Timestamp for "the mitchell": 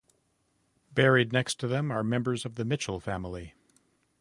2.55-2.99